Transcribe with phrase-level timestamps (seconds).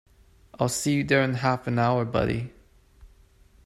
[0.59, 2.51] I'll see you there in half an hour buddy.